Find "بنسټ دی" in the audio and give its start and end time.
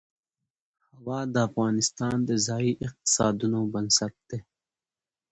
3.73-4.39